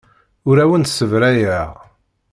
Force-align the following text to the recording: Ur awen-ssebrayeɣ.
Ur 0.49 0.57
awen-ssebrayeɣ. 0.63 1.69